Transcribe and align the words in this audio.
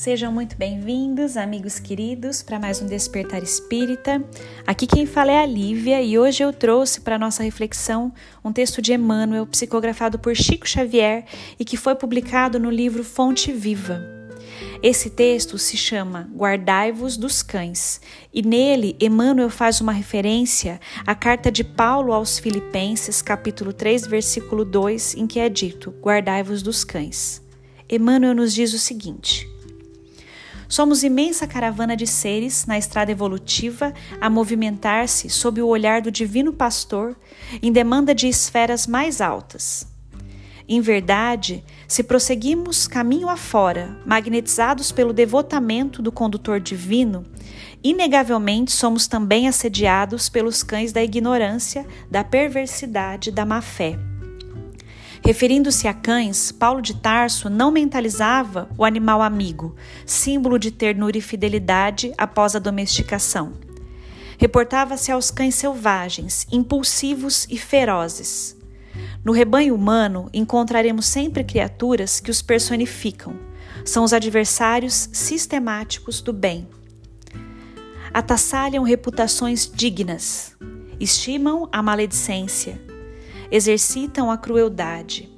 Sejam 0.00 0.32
muito 0.32 0.56
bem-vindos, 0.56 1.36
amigos 1.36 1.78
queridos, 1.78 2.40
para 2.40 2.58
mais 2.58 2.80
um 2.80 2.86
Despertar 2.86 3.42
Espírita. 3.42 4.24
Aqui 4.66 4.86
quem 4.86 5.04
fala 5.04 5.30
é 5.30 5.38
a 5.38 5.44
Lívia 5.44 6.00
e 6.00 6.18
hoje 6.18 6.42
eu 6.42 6.54
trouxe 6.54 7.02
para 7.02 7.18
nossa 7.18 7.42
reflexão 7.42 8.10
um 8.42 8.50
texto 8.50 8.80
de 8.80 8.94
Emmanuel, 8.94 9.46
psicografado 9.46 10.18
por 10.18 10.34
Chico 10.34 10.66
Xavier 10.66 11.26
e 11.58 11.66
que 11.66 11.76
foi 11.76 11.94
publicado 11.94 12.58
no 12.58 12.70
livro 12.70 13.04
Fonte 13.04 13.52
Viva. 13.52 14.00
Esse 14.82 15.10
texto 15.10 15.58
se 15.58 15.76
chama 15.76 16.30
Guardai-vos 16.34 17.18
dos 17.18 17.42
Cães, 17.42 18.00
e 18.32 18.40
nele 18.40 18.96
Emmanuel 18.98 19.50
faz 19.50 19.82
uma 19.82 19.92
referência 19.92 20.80
à 21.06 21.14
carta 21.14 21.52
de 21.52 21.62
Paulo 21.62 22.14
aos 22.14 22.38
Filipenses, 22.38 23.20
capítulo 23.20 23.70
3, 23.70 24.06
versículo 24.06 24.64
2, 24.64 25.16
em 25.16 25.26
que 25.26 25.38
é 25.38 25.50
dito: 25.50 25.94
Guardai-vos 26.00 26.62
dos 26.62 26.84
cães. 26.84 27.42
Emmanuel 27.86 28.34
nos 28.34 28.54
diz 28.54 28.72
o 28.72 28.78
seguinte: 28.78 29.46
Somos 30.70 31.02
imensa 31.02 31.48
caravana 31.48 31.96
de 31.96 32.06
seres 32.06 32.64
na 32.64 32.78
estrada 32.78 33.10
evolutiva 33.10 33.92
a 34.20 34.30
movimentar-se 34.30 35.28
sob 35.28 35.60
o 35.60 35.66
olhar 35.66 36.00
do 36.00 36.12
Divino 36.12 36.52
Pastor 36.52 37.16
em 37.60 37.72
demanda 37.72 38.14
de 38.14 38.28
esferas 38.28 38.86
mais 38.86 39.20
altas. 39.20 39.84
Em 40.68 40.80
verdade, 40.80 41.64
se 41.88 42.04
prosseguimos 42.04 42.86
caminho 42.86 43.28
afora, 43.28 43.98
magnetizados 44.06 44.92
pelo 44.92 45.12
devotamento 45.12 46.00
do 46.00 46.12
condutor 46.12 46.60
divino, 46.60 47.26
inegavelmente 47.82 48.70
somos 48.70 49.08
também 49.08 49.48
assediados 49.48 50.28
pelos 50.28 50.62
cães 50.62 50.92
da 50.92 51.02
ignorância, 51.02 51.84
da 52.08 52.22
perversidade, 52.22 53.32
da 53.32 53.44
má 53.44 53.60
fé. 53.60 53.98
Referindo-se 55.30 55.86
a 55.86 55.94
cães, 55.94 56.50
Paulo 56.50 56.82
de 56.82 56.92
Tarso 56.92 57.48
não 57.48 57.70
mentalizava 57.70 58.68
o 58.76 58.84
animal 58.84 59.22
amigo, 59.22 59.76
símbolo 60.04 60.58
de 60.58 60.72
ternura 60.72 61.16
e 61.16 61.20
fidelidade 61.20 62.12
após 62.18 62.56
a 62.56 62.58
domesticação. 62.58 63.52
Reportava-se 64.36 65.12
aos 65.12 65.30
cães 65.30 65.54
selvagens, 65.54 66.48
impulsivos 66.50 67.46
e 67.48 67.56
ferozes. 67.56 68.56
No 69.24 69.30
rebanho 69.30 69.72
humano, 69.72 70.28
encontraremos 70.34 71.06
sempre 71.06 71.44
criaturas 71.44 72.18
que 72.18 72.32
os 72.32 72.42
personificam. 72.42 73.38
São 73.84 74.02
os 74.02 74.12
adversários 74.12 75.10
sistemáticos 75.12 76.20
do 76.20 76.32
bem. 76.32 76.66
Atassalham 78.12 78.82
reputações 78.82 79.70
dignas, 79.72 80.56
estimam 80.98 81.68
a 81.70 81.80
maledicência, 81.80 82.89
exercitam 83.50 84.30
a 84.30 84.38
crueldade, 84.38 85.28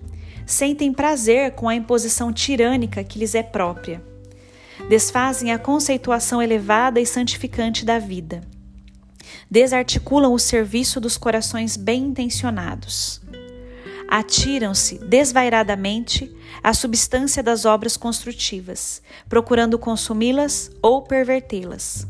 sentem 0.46 0.92
prazer 0.92 1.52
com 1.52 1.68
a 1.68 1.74
imposição 1.74 2.32
tirânica 2.32 3.02
que 3.02 3.18
lhes 3.18 3.34
é 3.34 3.42
própria, 3.42 4.02
desfazem 4.88 5.52
a 5.52 5.58
conceituação 5.58 6.42
elevada 6.42 7.00
e 7.00 7.06
santificante 7.06 7.84
da 7.84 7.98
vida, 7.98 8.42
desarticulam 9.50 10.32
o 10.32 10.38
serviço 10.38 11.00
dos 11.00 11.16
corações 11.16 11.76
bem 11.76 12.04
intencionados, 12.04 13.20
atiram-se 14.08 14.98
desvairadamente 14.98 16.30
à 16.62 16.74
substância 16.74 17.42
das 17.42 17.64
obras 17.64 17.96
construtivas, 17.96 19.00
procurando 19.28 19.78
consumi-las 19.78 20.70
ou 20.82 21.00
pervertê-las. 21.00 22.06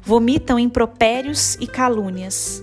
Vomitam 0.00 0.58
impropérios 0.58 1.56
e 1.56 1.66
calúnias 1.66 2.62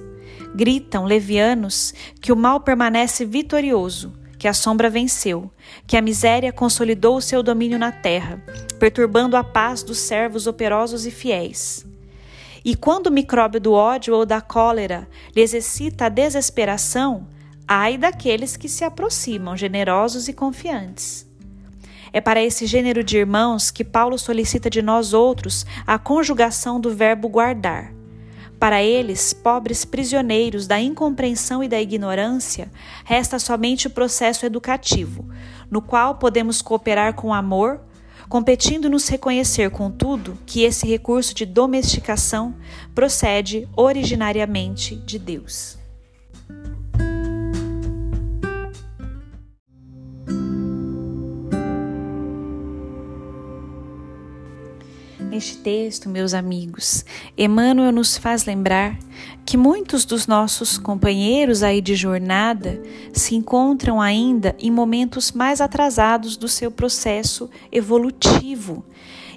Gritam 0.53 1.06
levianos 1.06 1.94
que 2.19 2.31
o 2.31 2.35
mal 2.35 2.59
permanece 2.59 3.25
vitorioso, 3.25 4.13
que 4.38 4.47
a 4.47 4.53
sombra 4.53 4.89
venceu, 4.89 5.50
que 5.88 5.95
a 5.95 6.01
miséria 6.01 6.51
consolidou 6.51 7.16
o 7.16 7.22
seu 7.22 7.41
domínio 7.41 7.79
na 7.79 7.91
terra, 7.91 8.44
perturbando 8.79 9.38
a 9.38 9.44
paz 9.44 9.81
dos 9.81 10.00
servos 10.00 10.47
operosos 10.47 11.06
e 11.06 11.11
fiéis. 11.11 11.85
E 12.66 12.75
quando 12.75 13.07
o 13.07 13.11
micróbio 13.11 13.61
do 13.61 13.72
ódio 13.73 14.13
ou 14.13 14.25
da 14.25 14.41
cólera 14.41 15.07
lhes 15.35 15.53
excita 15.53 16.06
a 16.06 16.09
desesperação, 16.09 17.28
ai 17.67 17.97
daqueles 17.97 18.57
que 18.57 18.67
se 18.67 18.84
aproximam, 18.84 19.56
generosos 19.56 20.28
e 20.28 20.34
confiantes. 20.34 21.25
É 22.11 22.19
para 22.19 22.44
esse 22.44 22.66
gênero 22.66 23.03
de 23.03 23.17
irmãos 23.17 23.72
que 23.72 23.85
Paulo 23.85 24.17
solicita 24.17 24.69
de 24.69 24.81
nós 24.81 25.13
outros 25.13 25.66
a 25.88 25.97
conjugação 25.97 26.79
do 26.79 26.94
verbo 26.94 27.29
guardar 27.29 28.00
para 28.61 28.83
eles, 28.83 29.33
pobres 29.33 29.83
prisioneiros 29.83 30.67
da 30.67 30.79
incompreensão 30.79 31.63
e 31.63 31.67
da 31.67 31.81
ignorância, 31.81 32.72
resta 33.03 33.39
somente 33.39 33.88
o 33.88 33.89
processo 33.89 34.45
educativo, 34.45 35.27
no 35.67 35.81
qual 35.81 36.19
podemos 36.19 36.61
cooperar 36.61 37.16
com 37.16 37.33
amor, 37.33 37.81
competindo 38.29 38.88
nos 38.88 39.07
reconhecer, 39.07 39.72
contudo, 39.72 40.38
que 40.45 40.61
esse 40.61 40.85
recurso 40.85 41.33
de 41.33 41.44
domesticação 41.44 42.53
procede 42.94 43.67
originariamente 43.75 44.95
de 44.95 45.17
Deus. 45.17 45.81
Neste 55.31 55.56
texto, 55.59 56.09
meus 56.09 56.34
amigos, 56.34 57.06
Emmanuel 57.38 57.94
nos 57.94 58.18
faz 58.18 58.44
lembrar 58.44 59.00
que 59.46 59.56
muitos 59.56 60.03
dos 60.03 60.28
nossos 60.28 60.78
companheiros 60.78 61.64
aí 61.64 61.80
de 61.80 61.96
jornada 61.96 62.84
se 63.14 63.34
encontram 63.34 64.02
ainda 64.02 64.53
em 64.59 64.70
momentos 64.70 65.31
mais 65.31 65.62
atrasados 65.62 66.36
do 66.36 66.50
seu 66.50 66.70
processo 66.70 67.50
evolutivo 67.72 68.84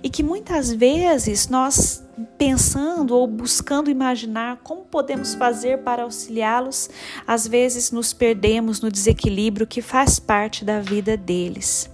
e 0.04 0.10
que 0.10 0.22
muitas 0.22 0.70
vezes 0.70 1.48
nós 1.48 2.04
pensando 2.36 3.16
ou 3.16 3.26
buscando 3.26 3.90
imaginar 3.90 4.58
como 4.62 4.84
podemos 4.84 5.34
fazer 5.34 5.78
para 5.78 6.02
auxiliá-los, 6.02 6.90
às 7.26 7.48
vezes 7.48 7.90
nos 7.90 8.12
perdemos 8.12 8.82
no 8.82 8.90
desequilíbrio 8.90 9.66
que 9.66 9.80
faz 9.80 10.18
parte 10.18 10.62
da 10.62 10.78
vida 10.78 11.16
deles. 11.16 11.90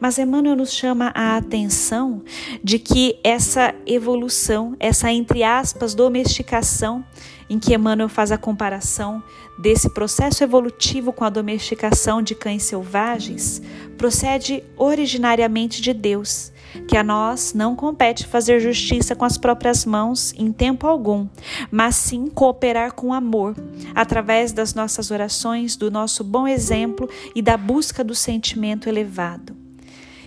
Mas 0.00 0.18
Emmanuel 0.18 0.56
nos 0.56 0.72
chama 0.72 1.12
a 1.14 1.36
atenção 1.36 2.24
de 2.62 2.78
que 2.80 3.20
essa 3.22 3.72
evolução, 3.86 4.74
essa 4.80 5.12
entre 5.12 5.44
aspas 5.44 5.94
domesticação, 5.94 7.04
em 7.48 7.58
que 7.58 7.74
Emmanuel 7.74 8.08
faz 8.08 8.32
a 8.32 8.38
comparação 8.38 9.22
desse 9.58 9.88
processo 9.90 10.42
evolutivo 10.42 11.12
com 11.12 11.24
a 11.24 11.30
domesticação 11.30 12.20
de 12.20 12.34
cães 12.34 12.64
selvagens, 12.64 13.62
procede 13.96 14.64
originariamente 14.76 15.80
de 15.80 15.92
Deus, 15.92 16.52
que 16.86 16.96
a 16.96 17.02
nós 17.02 17.54
não 17.54 17.74
compete 17.74 18.26
fazer 18.26 18.60
justiça 18.60 19.14
com 19.14 19.24
as 19.24 19.38
próprias 19.38 19.84
mãos 19.84 20.32
em 20.36 20.52
tempo 20.52 20.86
algum, 20.86 21.26
mas 21.70 21.96
sim 21.96 22.26
cooperar 22.26 22.94
com 22.94 23.12
amor, 23.12 23.54
através 23.94 24.52
das 24.52 24.74
nossas 24.74 25.10
orações, 25.10 25.76
do 25.76 25.90
nosso 25.90 26.22
bom 26.22 26.46
exemplo 26.46 27.08
e 27.34 27.42
da 27.42 27.56
busca 27.56 28.02
do 28.04 28.14
sentimento 28.14 28.88
elevado 28.88 29.63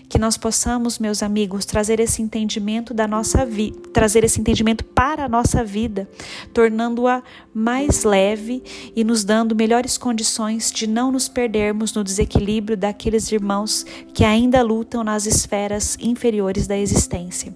que 0.09 0.17
nós 0.17 0.37
possamos, 0.37 0.99
meus 0.99 1.21
amigos, 1.21 1.65
trazer 1.65 1.99
esse 1.99 2.21
entendimento 2.21 2.93
da 2.93 3.07
nossa 3.07 3.45
vida, 3.45 3.77
trazer 3.91 4.23
esse 4.23 4.39
entendimento 4.39 4.83
para 4.83 5.25
a 5.25 5.29
nossa 5.29 5.63
vida, 5.63 6.09
tornando-a 6.53 7.21
mais 7.53 8.03
leve 8.03 8.63
e 8.95 9.03
nos 9.03 9.23
dando 9.23 9.55
melhores 9.55 9.97
condições 9.97 10.71
de 10.71 10.87
não 10.87 11.11
nos 11.11 11.27
perdermos 11.27 11.93
no 11.93 12.03
desequilíbrio 12.03 12.77
daqueles 12.77 13.31
irmãos 13.31 13.85
que 14.13 14.23
ainda 14.23 14.61
lutam 14.61 15.03
nas 15.03 15.25
esferas 15.25 15.97
inferiores 15.99 16.67
da 16.67 16.77
existência. 16.77 17.55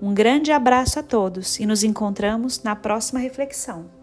Um 0.00 0.14
grande 0.14 0.50
abraço 0.50 0.98
a 0.98 1.02
todos 1.02 1.58
e 1.58 1.66
nos 1.66 1.84
encontramos 1.84 2.62
na 2.62 2.74
próxima 2.74 3.20
reflexão. 3.20 3.99